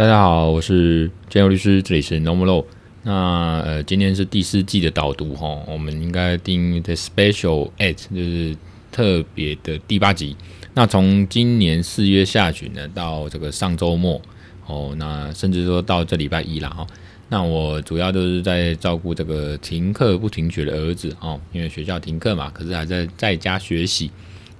[0.00, 2.64] 大家好，我是建佑律师，这里是 Normalo。
[3.02, 8.56] 那呃，今天是第四季的导读哈，我们应该定 The Special Eight，就是
[8.90, 10.34] 特别的第八集。
[10.72, 14.18] 那从今年四月下旬呢，到这个上周末
[14.66, 16.86] 哦，那甚至说到这礼拜一了哈。
[17.28, 24.10] 那我主要都是在照顾这个停课不停学的儿子哦，因为学校停课嘛，可是还在在家学习。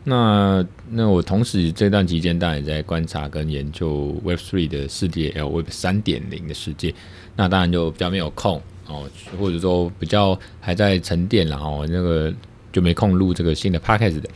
[0.04, 6.94] 那那我同时这段期间当然也在观察跟研究 Web Three 的世界，还有 Web 三点零的世界。
[7.36, 9.08] 那当然就比较没有空哦，
[9.38, 12.32] 或者说比较还在沉淀，然后那个
[12.72, 14.28] 就没空录这个新的 Podcast 的。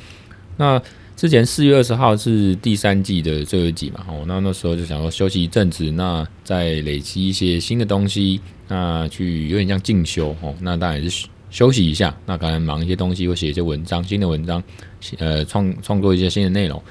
[0.57, 0.81] 那
[1.17, 14.61] 之前四月二十号是第三季的最后一集嘛，哦，那那时候就想说休息一阵子，那再累积一些新的东西，那去有点像进修哦，那当然也是休息一下，那可能忙一些东西，或写一些文章，新的文章，
[15.19, 16.83] 呃，创创作一些新的内容，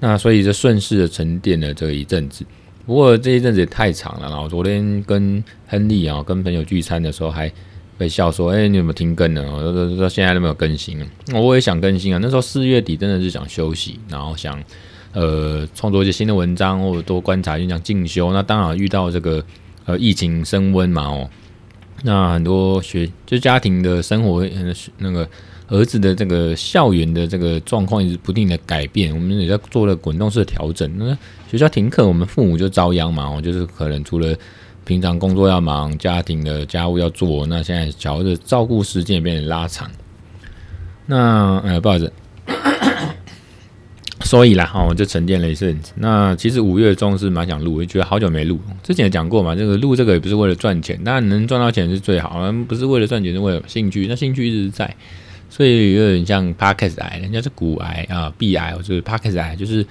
[0.00, 2.42] 那所以就顺势的沉淀了这一阵子。
[2.86, 7.52] 不过这一阵子也太长了，然后昨天跟亨利啊，跟朋友聚餐的时候还。
[7.98, 9.44] 被笑说：“哎、你有没有停更呢？
[9.52, 11.06] 我说说现在都没有更新了。
[11.34, 12.18] 我也想更新啊。
[12.22, 14.62] 那时候四月底真的是想休息，然后想
[15.12, 18.32] 呃创作一些新的文章，或者多观察，就想进修。
[18.32, 19.44] 那当然遇到这个
[19.84, 21.28] 呃疫情升温嘛，哦，
[22.02, 24.46] 那很多学就家庭的生活，
[24.98, 25.28] 那个
[25.68, 30.90] 儿子的这个校园的这个状况一直不定的改变，我们也在做了滚动式的调整。
[30.96, 31.16] 那
[31.50, 34.34] 学校停课，我们父母就遭殃嘛，我，就是可能除了。”
[34.88, 39.86] 平常工作要忙，家庭的家务要做，那现在小孩的照顾时间也变得拉长。
[41.04, 42.10] 那呃，不好意思，
[44.28, 45.90] 所以啦，哈，我就沉淀了一阵子。
[45.96, 48.60] 那其实五月中是蛮想录，我觉得好久没录。
[48.82, 54.06] 之前讲过嘛，这个录这个也不是为了赚钱，当然能赚到钱是最好，不是为了赚钱，是为了兴趣。
[54.06, 54.94] 那兴趣一直在，
[55.48, 59.86] 所以有点像 Podcast 癌，人家是骨癌啊，币癌，就是 Podcast 癌，就是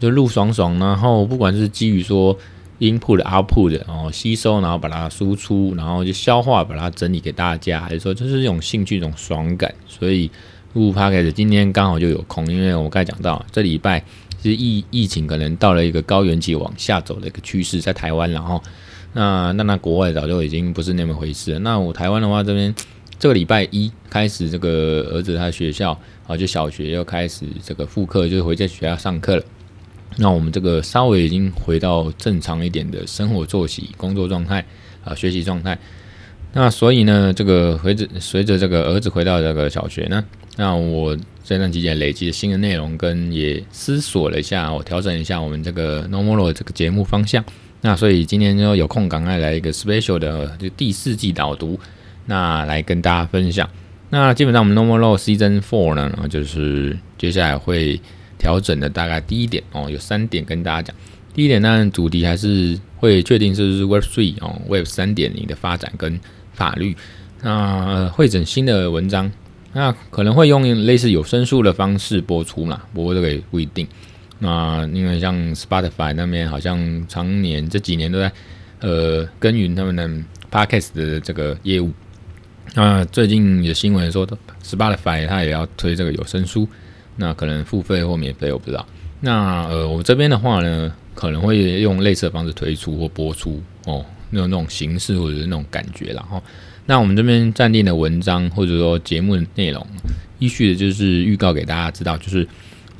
[0.00, 2.36] 就录爽爽，然后不管是基于说。
[2.80, 9.74] input output 然后吸收，然后把它输出，然后就消化，把它整理给大家，还是说就是一种兴趣，一种爽感。
[9.88, 10.30] 所以
[10.74, 14.04] 录 podcast 今天刚好就有空，因为我刚才讲到这礼拜
[14.40, 18.62] 其实疫疫情可能到了一个高原期往下走的一个趋势，在台湾，然后
[19.14, 21.58] 那那那国外早就已经不是那么回事了。
[21.60, 22.72] 那我台湾的话，这边
[23.18, 29.42] 这个礼拜一开始，这个儿子他学校啊，就小学又开始这个复课，就是回在学校上课了。
[30.18, 34.64] 那我们这个稍微已经回到正常一点的生活作息、工作状态
[35.02, 35.78] 啊、学习状态。
[36.52, 40.24] 那所以呢，这个随着随着这个儿子回到这个小学呢，
[40.56, 47.44] 那我这段期间累积的新的内容，跟也思索了一下，我调整一下我们这个 Normal 这个节目方向。
[47.80, 51.78] 那所以今天就有空赶快来一个 special 的就第四季导读，
[52.26, 53.68] 那来跟大家分享。
[54.10, 58.00] 那基本上我们 Normal Season Four 呢，就是接下来会。
[58.40, 60.94] 调整的大概第一点哦，有三点跟大家讲。
[61.34, 66.20] 第一点呢，主题还是会确定是 Web Three 哦，Web 三点零的发展跟
[66.58, 66.96] 法律。
[67.40, 69.30] 那会整新的文章，
[69.72, 73.86] 那可能会用类似有声书的方式播出嘛，不过这个也不一定。
[74.40, 78.32] 那因为像 Spotify 那边好像常年这几年都在
[78.80, 80.08] 呃耕耘他们的
[80.50, 81.92] Podcast 的这个业务。
[82.74, 84.26] 那最近有新闻说
[84.64, 86.68] ，Spotify 它也要推这个有声书。
[87.20, 88.86] 那可能付费或免费，我不知道。
[89.20, 96.12] 那呃，我这边的话呢，可能会用类似的方式推出或播出哦，那种那种形式或者是那种感觉。
[96.12, 96.42] 然后，
[96.86, 99.86] 那我们这边暂定的文章或者说节目的内容，
[100.38, 102.46] 依序的就是预告给大家知道，就是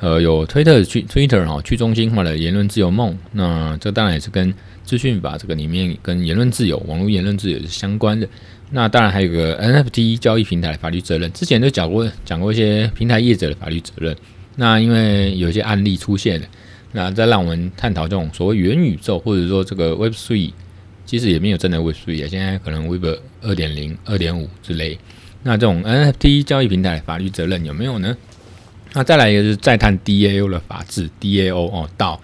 [0.00, 3.16] 呃，有推特去 Twitter 哈去中心化的言论自由梦。
[3.33, 4.53] 那这当然也是跟
[4.84, 8.28] 资讯法这个里面跟言论自由、网络言论自由是相关的。
[8.71, 14.15] 那当然还有个 NFT 交易平台的法律责任，之前都讲过讲过一些平台业者的法律责任。
[14.56, 16.47] 那因为有些案例出现了，
[16.93, 20.53] 那再让我们探讨这种所谓元宇宙，或者说这个 Web Three，
[21.09, 23.07] 其实也没有真的 Web Three 啊，现在可能 Web
[23.41, 24.99] 二点零、二点五之类。
[25.43, 28.15] 那这种 NFT 交易平台法律责任有没有呢？
[28.93, 32.21] 那再来一个是再探 DAO 的法制，DAO 哦道，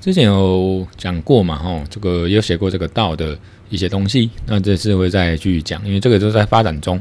[0.00, 3.36] 之前有讲过嘛，哦，这个有写过这个道的。
[3.70, 7.00] 一些东西，那这次会再继续讲，因为这个都在发展中。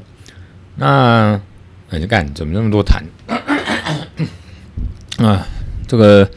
[0.75, 1.41] 那
[1.89, 3.03] 你看怎么那么多谈
[5.17, 5.47] 啊？
[5.87, 6.29] 这个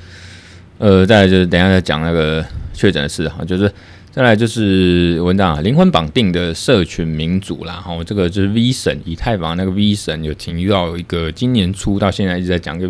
[0.79, 2.43] 呃，再来就是等下再讲那个
[2.73, 3.71] 确诊的事哈，就是
[4.13, 7.77] 再来就是文章，灵魂绑定的社群民主啦。
[7.77, 12.87] 哈，这个就是 V 神以太坊那个 V 神有提到一个今年初到现在一直在讲个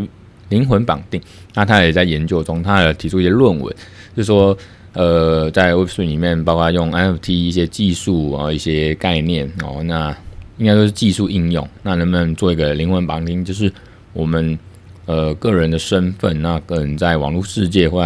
[0.48, 1.22] 灵魂绑定，
[1.54, 3.72] 那他也在研究中，他有提出一些论文，
[4.16, 4.56] 就说。
[4.94, 10.14] 呃，在 Web3 里面，包括用 NFT 一些技术啊，一些概念哦，那
[10.58, 11.66] 应该都是技术应用。
[11.82, 13.72] 那能不能做一个灵魂绑定，就是
[14.12, 14.58] 我们
[15.06, 18.02] 呃个人的身份，那个人在网络世界或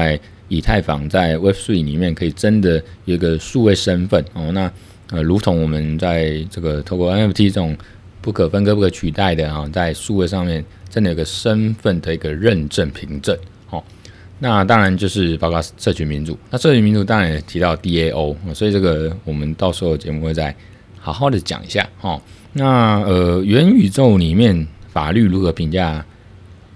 [0.48, 4.50] 以太坊在 Web3 里面可以真的有一个数位身份哦。
[4.52, 4.70] 那
[5.10, 7.76] 呃，如同我们在这个透过 NFT 这种
[8.20, 13.36] 不可分割、不可取代的啊，在数位上面真的有个身份的一个认证凭证
[13.70, 13.82] 哦。
[14.38, 20.54] 那当然就是包括社群民主，那社群民主当然也提到 DAO，所以这个我们到时候节目会再
[20.98, 22.20] 好好的讲一下哦。
[22.52, 26.04] 那呃，元宇宙里面法律如何评价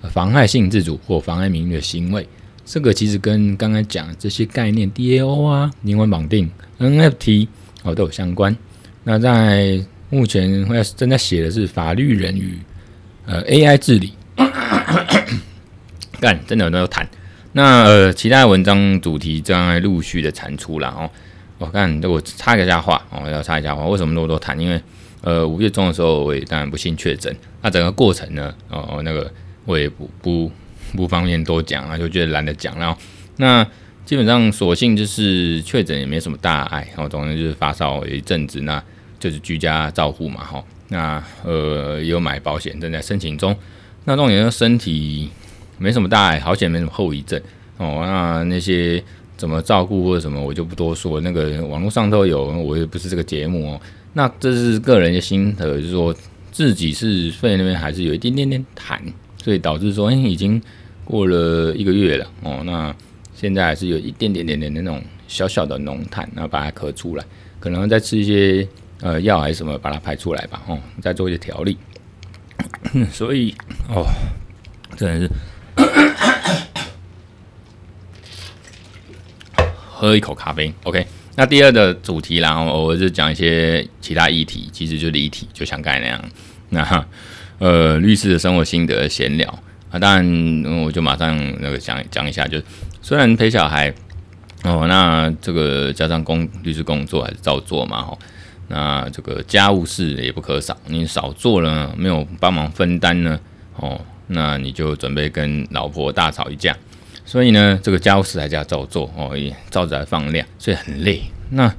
[0.02, 2.25] 妨害性自主或妨碍名誉的行为？
[2.72, 7.49] 这个其实跟刚刚讲这些概念 DAO 啊、灵魂绑定、NFT
[7.82, 8.56] 哦都有相关。
[9.02, 10.64] 那在目前
[10.96, 12.56] 正在写的是法律人与
[13.26, 14.12] 呃 AI 治理，
[16.20, 17.05] 干真的有都有谈。
[17.50, 21.11] 那呃其他文章主题正在陆续的产出了哦。
[21.58, 24.56] 我看我插一下话哦，要插一下话，为什么那么多谈？
[24.61, 24.81] 因为
[25.23, 29.28] 呃五月中的时候我也当然不幸确诊，那整个过程呢哦那个
[29.64, 30.52] 我也不不。
[30.94, 32.78] 不方便多讲啊，就觉得懒得讲。
[32.78, 32.98] 然后，
[33.37, 33.66] 那
[34.04, 38.82] 基本上索性就是确诊也没什么大碍，然后总之就是发烧一阵子，那
[39.19, 40.64] 就是居家照护嘛，哈。
[40.88, 43.56] 那呃，有买保险，正在申请中。
[44.04, 45.31] 那重点是身体
[45.78, 47.40] 没什么大碍，好险没什么后遗症
[47.76, 48.02] 哦。
[48.04, 49.00] 那那些
[49.37, 51.20] 怎么照顾或者什么，我就不多说。
[51.20, 53.81] 那个网络上都有，我也不是这个节目哦。
[54.14, 56.12] 那这是个人的心得，就是说
[56.50, 58.98] 自己是肺那边还是有一点点点痰，
[59.42, 60.62] 所以导致说，哎，已经。
[61.02, 62.94] 过了一个月了哦，那
[63.34, 67.25] 现在还是有一点点点点那种小小的浓痰，然后把它咳出来，
[67.58, 68.64] 可能再吃一些
[69.00, 71.76] 呃药还是什么把它排出来吧哦，再做一些调理。
[73.10, 73.52] 所以
[73.88, 74.06] 哦，
[74.96, 75.32] 真的是
[79.88, 80.72] 喝一口咖啡。
[80.84, 81.04] OK，
[81.34, 86.25] 那第二个主题，然后我就讲一些其他议题，其实就是离题，就像刚才那样。
[86.69, 87.04] 那哈
[87.60, 89.48] 呃，律师的生活心得闲聊。
[89.90, 92.60] 啊，当然，我就马上那个讲讲一下，就
[93.02, 93.92] 虽然陪小孩
[94.62, 98.18] 哦，那这个加上工律师工作还是照做嘛，吼，
[98.68, 103.38] 那这个家务事也不可少，你少做了，没有帮忙分担呢，
[103.76, 106.74] 哦，那你就准备跟老婆大吵一架，
[107.24, 111.20] 所以呢，这个家务事还是要照做哦，也照着来放量，所以很累。
[111.50, 111.74] 那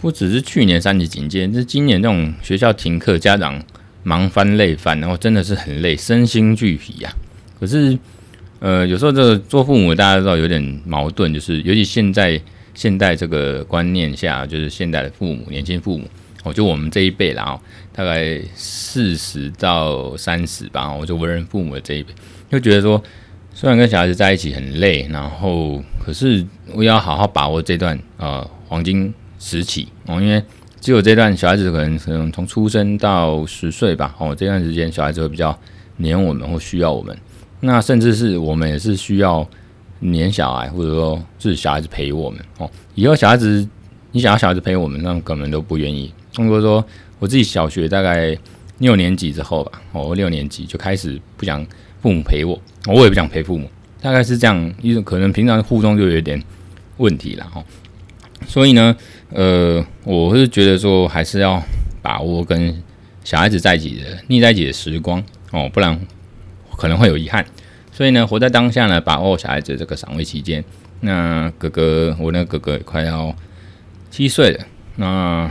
[0.00, 3.60] 不只是去年三级警戒，这今年这种学校停课，家长
[4.08, 7.12] 忙翻累翻，然后真的是很累，身心俱疲呀。
[7.60, 7.98] 可是，
[8.58, 12.40] 呃，有时候这个做父母，大家知道有点矛盾，就是尤其现在
[12.72, 16.06] 现代这个观念下，就是现代的父母，年轻父母，
[16.42, 17.60] 哦，就我们这一辈啦，哦，
[17.92, 22.14] 大概四十到三十吧，我就为人父母的这一辈，
[22.50, 23.02] 就觉得说，
[23.52, 30.42] 虽然跟小孩子在一起很累，然后可是我要好好把握这段呃黄金时期哦，因为
[30.80, 35.58] 只有这段小孩子可能可能从出生到十岁吧，哦，这段时间小孩子会比较
[35.96, 37.16] 黏我们或需要我们。
[37.60, 39.46] 那甚至是我们也是需要
[39.98, 42.70] 黏小孩，或者说是小孩子陪我们哦。
[42.94, 43.68] 以后小孩子
[44.12, 46.12] 你想要小孩子陪我们，那根本都不愿意。
[46.36, 46.84] 如果说
[47.18, 48.36] 我自己小学大概
[48.78, 51.66] 六年级之后吧，哦，六年级就开始不想
[52.00, 53.68] 父母陪我，我也不想陪父母，
[54.00, 56.40] 大概是这样一种可能，平常互动就有点
[56.98, 57.64] 问题了哈。
[58.46, 58.96] 所以呢，
[59.30, 61.62] 呃，我是觉得说还是要
[62.02, 62.82] 把握跟
[63.24, 65.22] 小孩子在一起的腻在一起的时光
[65.52, 65.98] 哦，不然。
[66.80, 67.44] 可能会有遗憾，
[67.90, 70.62] 所以呢，活在当下呢，把握小孩子这个赏味期间。
[71.00, 73.34] 那哥哥，我那个哥哥也快要
[74.12, 74.64] 七岁了，
[74.94, 75.50] 那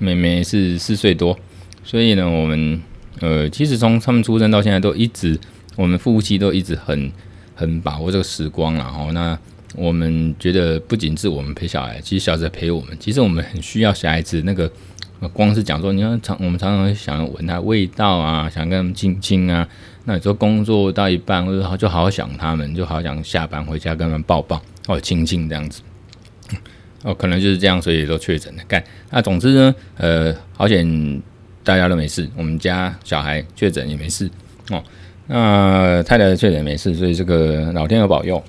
[0.00, 1.38] 妹妹是四岁多，
[1.84, 2.82] 所以呢，我们
[3.20, 5.38] 呃，其实从他们出生到现在，都一直
[5.76, 7.12] 我们夫妻都一直很
[7.54, 9.12] 很把握这个时光了哦。
[9.12, 9.38] 那
[9.74, 14.70] 我们觉得不仅是我们陪小孩，其实小孩子陪我们，其实我们很需要小孩子那个。
[15.32, 19.66] 光是讲说，你要常我们常常想要闻他味道啊，想跟他们亲亲啊。
[20.04, 25.80] 那有时候工作到一半，或者就好想他们，就好想下班回家跟他们抱抱或者亲亲这样子。
[27.04, 28.62] 哦，可能就是这样，所以都确诊了。
[28.68, 31.22] 干，那总之呢，呃，好险
[31.62, 34.28] 大家都没事，我们家小孩确诊也没事
[34.72, 34.84] 哦。
[35.26, 38.42] 那太太确诊也没事，所以这个老天有保佑。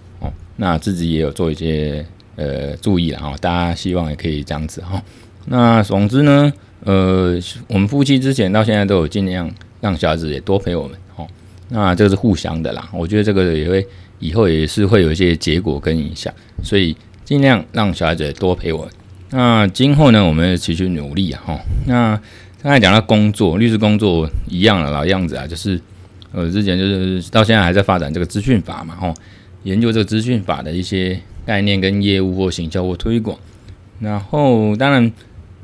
[0.57, 5.01] 那自己也有做一些呃注意了哈，大家希望也可以这样子哈。
[5.45, 6.51] 那总之呢，
[6.83, 11.27] 呃，我们夫妻之前到现在都有尽量让小孩子也多陪我们，哦，
[11.69, 12.89] 那这是互相的啦。
[12.93, 13.87] 我觉得这个也会
[14.19, 16.33] 以后也是会有一些结果跟影响，
[16.63, 18.89] 所以尽量让小孩子也多陪我。
[19.31, 21.59] 那今后呢，我们继续努力啊，哈。
[21.85, 22.19] 那
[22.63, 25.79] 刚才讲到工作，律师工作一样的老样子啊，就是
[26.31, 29.13] 呃，之前就是到现在还在发展这个资讯法嘛，哈，
[29.65, 33.37] 研究这个资讯法的一些概念跟业务或行销或推广，
[33.99, 35.11] 然后当然。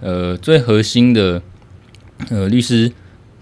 [0.04, 1.40] 呃，最核心的
[2.32, 2.92] 呃，律师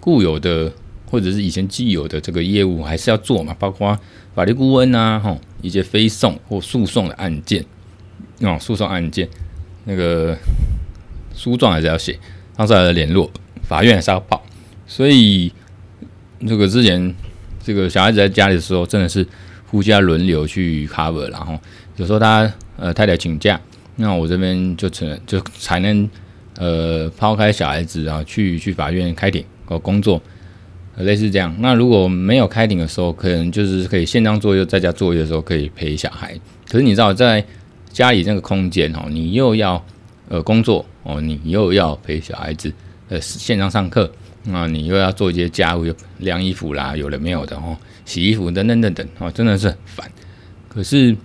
[0.01, 0.69] 固有的
[1.09, 3.97] 或者是以前既有的这个业务还是要做嘛，包括
[4.35, 7.63] 法律顾问呐，吼，一些非讼或诉讼的案件
[8.41, 9.25] 哦，诉讼案件
[9.85, 10.37] 那个
[11.33, 12.19] 诉状还是要写，
[12.57, 13.31] 当时还要联络
[13.63, 14.43] 法院还是要报，
[14.85, 15.49] 所以
[16.45, 17.15] 这个之前
[17.63, 19.25] 这个小孩子在家里的时候，真的是
[19.69, 21.57] 互相轮流去 cover，然后
[21.97, 23.59] 有时候他呃太太请假，
[23.95, 26.09] 那我这边就只能就才能
[26.57, 30.21] 呃抛开小孩子啊，去去法院开庭哦工作。
[30.97, 36.37] 类似这样，那如果没有开庭的时候，可能就是可以线上作业，在家作业的时候可以陪小孩。
[36.69, 37.41] 可是你知道，在
[37.89, 39.81] 家里那个空间哦，你又要
[40.27, 42.69] 呃工作哦，你又要陪小孩子
[43.07, 44.11] 呃线上上课，
[44.43, 45.85] 那你又要做一些家务，
[46.17, 47.77] 晾衣服啦，有的没有的哦，
[48.09, 50.11] 洗衣服等等等等哦，真的是很烦。
[50.67, 51.15] 可是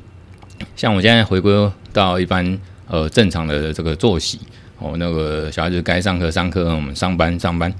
[0.77, 4.39] 像我现在回归到一般呃正常的这个作息
[4.79, 7.73] 哦，那个小孩子该上课上课，我们上班上班。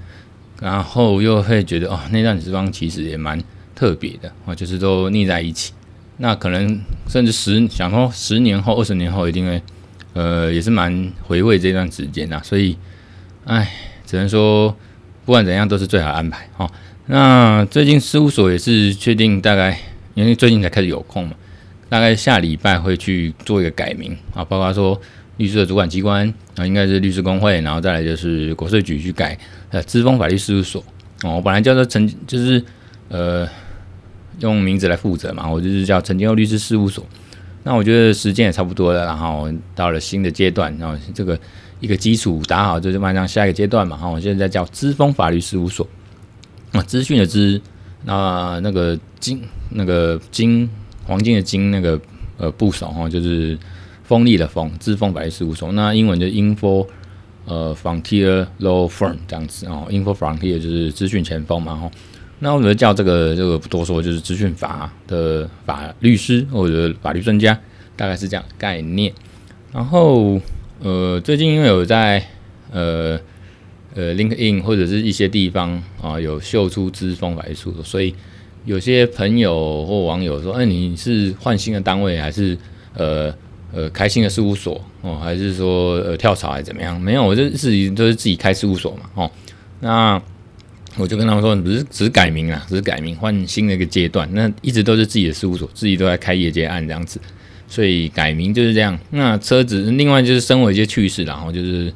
[0.61, 3.37] 然后又会觉得哦，那段时光其实也蛮
[3.75, 5.73] 特别的哦，就是都腻在一起。
[6.17, 9.61] 那可能甚至十想说十年后、二十年后，一定会
[10.13, 12.41] 呃，也是蛮回味这段时间啊。
[12.41, 12.77] 所以，
[13.43, 13.69] 哎，
[14.05, 14.73] 只能说
[15.25, 16.71] 不管怎样都是最好的安排哦。
[17.07, 19.77] 那最近事务所也是确定，大概
[20.13, 21.35] 因为最近才开始有空嘛，
[21.89, 24.99] 大概下礼拜会去做一个改名啊，包括说。
[25.37, 29.37] 律师的主管机关啊，应该是律师公会，然后再来就是国税局去改
[29.69, 30.81] 呃，资丰法律事务所
[31.23, 31.35] 哦。
[31.35, 32.63] 我本来叫做陈，就是
[33.09, 33.45] 呃
[34.39, 37.05] 用名字来负责嘛，我就是叫陈金佑律师事务所。
[37.63, 41.37] 那我觉得时间也差不多了，然后到了新的阶段，然后这个
[41.81, 43.97] 一个基础打好，就是迈向下一个阶段嘛。
[43.97, 45.85] 然后我现在叫资丰法律事务所
[46.75, 47.61] 啊，资讯的资，
[48.03, 50.69] 那那个金那个金
[51.05, 51.99] 黄金的金那个
[52.37, 53.57] 呃部首哈，就是。
[54.07, 55.71] 锋利的锋，资丰法律事务所。
[55.71, 56.85] 那英文就 info
[57.45, 61.91] 呃 frontier law firm 这样子哦，info frontier 就是资讯前锋嘛吼。
[62.37, 67.59] 那我觉得叫这个这个不多说，就是资讯法的法律师或者法律专家，
[67.95, 69.11] 大概是这样概念。
[69.71, 70.39] 然后
[70.83, 72.23] 呃，最近因为有在
[72.71, 73.19] 呃
[73.95, 78.13] 呃 LinkedIn 或者是一些地方啊有秀出资丰法律事务所，以
[78.65, 82.55] 有些朋友或网友说，哎、你是换新的单位还是
[82.93, 83.33] 呃？
[83.73, 86.97] 呃，开新的事务所哦，还是说呃跳槽还是怎么样？
[87.01, 89.29] 没有，我就自己都是自己开事务所嘛哦。
[89.81, 90.21] 那
[90.95, 94.29] 我就跟他们说，不是只是改名啊，只是改名换新的一个阶段。
[94.31, 97.19] 那一直都是自己的事务所，自己都在开业界案这样子，
[97.67, 98.97] 所以改名就是这样。
[99.09, 101.93] 那车子，另外就是生活一些趣事，然后就是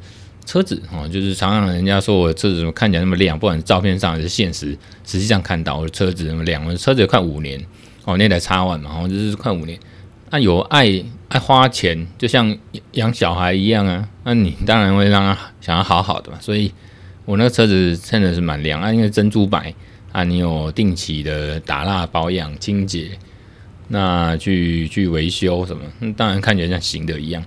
[0.50, 4.76] 车子哦，就是常常人家说我车子怎么看起来那么亮，不管是照片上还是现实，
[5.06, 7.64] 实际上看到我的车子那么亮，我的车子也快五年
[8.04, 9.78] 哦，那台叉 one 嘛，哦就是快五年。
[10.28, 12.56] 那有爱爱花钱，就像
[12.94, 14.08] 养小孩一样啊。
[14.24, 16.38] 那你当然会让他想要好好的嘛。
[16.40, 16.72] 所以
[17.24, 19.72] 我那个车子真的是蛮亮啊，因为珍珠白
[20.10, 23.10] 啊，你有定期的打蜡保养清洁，
[23.86, 25.82] 那去去维修什么，
[26.16, 27.40] 当然看起来像新的一样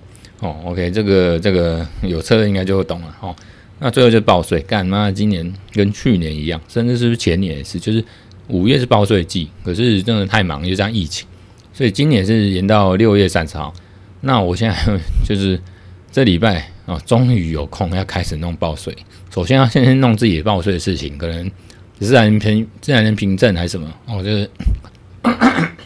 [0.44, 0.56] 哦。
[0.66, 3.36] OK，这个这个有车的应该就会懂了哦。
[3.80, 5.10] 那最后就是报税，干嘛？
[5.12, 8.06] 今年跟去年一样，甚至是不是前年也是，就是
[8.48, 11.28] 五月是报税季，可是真的太忙，就这样疫情。
[11.74, 13.74] 所以今年是延到六月三十号，
[14.22, 14.76] 那我现在
[15.28, 15.60] 就是
[16.12, 18.96] 这礼拜哦，终于有空要开始弄报税。
[19.32, 21.50] 首先要先弄自己报税的事情，可能
[22.00, 24.50] 自然凭自然人凭证还是什么哦，就是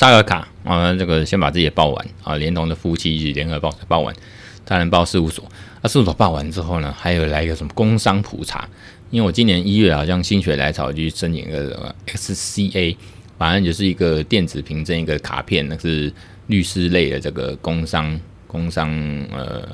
[0.00, 4.16] 插个卡啊，这个先把自己报完啊，连同的夫妻一起联合报报完，
[4.64, 5.44] 才能报事务所。
[5.82, 8.66] 那事务所报完之后呢，还有来一个什么工商普查，
[9.10, 12.96] 因为我今年一月好像心血来潮去申请一个 XCA。
[13.36, 16.10] 反正就是一个电子凭证，一个卡片，那是
[16.46, 18.90] 律师类的这个工商工商
[19.30, 19.68] 呃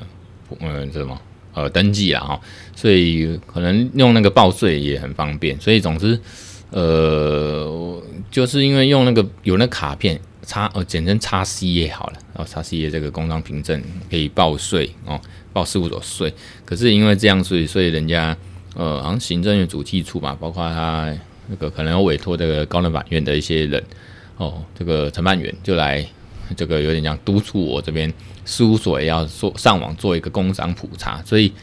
[0.59, 1.17] 呃什么
[1.53, 2.41] 呃登记啊哈，
[2.75, 5.57] 所以可能用那个报税也很方便。
[5.61, 6.19] 所以总之
[6.71, 15.19] 呃，就是因为用那个有那卡片，叉呃简称叉 C 也好了，然后叉 C 的这个工商凭证可以报税哦，
[15.53, 16.33] 报事务所税。
[16.65, 18.35] 可是因为这样，所以所以人家
[18.75, 21.13] 呃好像行政院主计处嘛，包括他。
[21.49, 23.81] 那个可能有委托这个高等法院的一些人
[24.35, 26.05] 哦，这个承办员就来，
[26.57, 31.53] 这个有点像督促我这边事务所也要做上网做一个工商普查，所以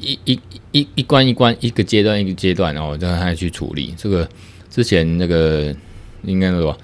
[0.00, 0.40] 一一
[0.72, 4.28] 一一关一关一个阶段一个阶段哦，让他去处理这个。
[4.70, 5.74] 之前那个
[6.22, 6.76] 应该说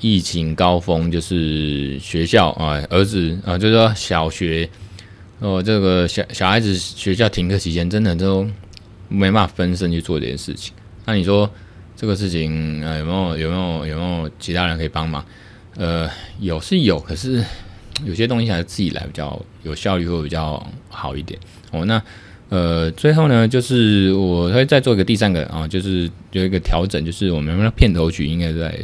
[0.00, 4.68] 疫情高峰，就是学校啊，儿子啊，就是说小学
[5.38, 8.48] 哦，这个小小孩子学校停课期间，真的都
[9.08, 10.72] 没办法分身去做这件事情。
[11.04, 11.48] 那你说
[11.94, 15.24] 这个事情呃有没有有没有有没有其他人可以帮忙？
[15.76, 16.10] 呃，
[16.40, 17.44] 有是有，可是
[18.04, 21.38] 有些东西还是自己来比较有效率会比较好一点
[21.72, 21.84] 哦。
[21.84, 22.02] 那
[22.48, 28.78] 呃最后呢，就是我会再做一个第三个啊，就是有一个调整，就是我们的片头曲应该在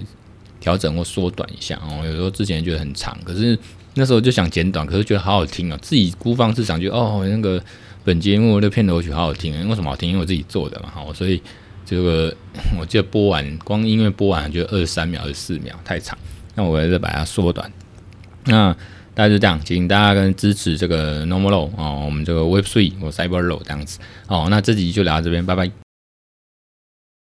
[0.60, 2.04] 调整或缩短一下哦。
[2.04, 3.58] 有时候之前觉得很长，可是
[3.94, 7.62] 那时候就想剪短，可是觉得好好听哦，自己孤芳自赏，觉得哦那个
[8.04, 10.10] 本节目的片头曲好好听，为什么好听？
[10.10, 11.40] 因为我自己做的嘛，好，所以
[11.86, 12.34] 这个
[12.78, 16.18] 我记得播完光音乐播完就二十三秒、二十四秒太长，
[16.54, 17.70] 那我还是把它缩短。
[18.44, 18.76] 那
[19.14, 24.48] 大概就这样，请大家跟支持这个 Normal Low 哦，我们这个 Web Three 或 Cyber Low 这样子哦。
[24.50, 25.83] 那这集就聊到这边，拜拜。